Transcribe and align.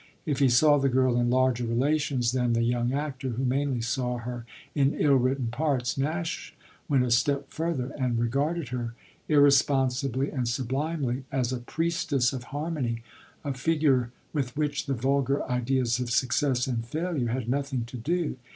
If 0.25 0.39
he 0.39 0.49
saw 0.49 0.79
the 0.79 0.89
girl 0.89 1.15
in 1.19 1.29
larger 1.29 1.63
relations 1.63 2.31
than 2.31 2.53
the 2.53 2.63
young 2.63 2.91
actor, 2.91 3.29
who 3.29 3.45
mainly 3.45 3.81
saw 3.81 4.17
her 4.17 4.47
in 4.73 4.95
ill 4.95 5.13
written 5.17 5.49
parts, 5.49 5.95
Nash 5.95 6.55
went 6.89 7.03
a 7.03 7.11
step 7.11 7.51
further 7.53 7.91
and 7.95 8.17
regarded 8.17 8.69
her, 8.69 8.95
irresponsibly 9.29 10.31
and 10.31 10.47
sublimely, 10.47 11.25
as 11.31 11.53
a 11.53 11.59
priestess 11.59 12.33
of 12.33 12.45
harmony, 12.45 13.03
a 13.43 13.53
figure 13.53 14.09
with 14.33 14.57
which 14.57 14.87
the 14.87 14.95
vulgar 14.95 15.43
ideas 15.47 15.99
of 15.99 16.09
success 16.09 16.65
and 16.65 16.83
failure 16.87 17.27
had 17.29 17.47
nothing 17.47 17.85
to 17.85 17.97
do. 17.97 18.37